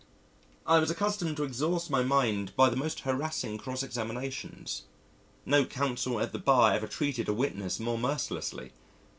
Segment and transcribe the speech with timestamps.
[0.65, 4.85] I was accustomed to exhaust my mind by the most harassing cross examinations
[5.45, 8.71] no Counsel at the Bar ever treated a witness more mercilessly.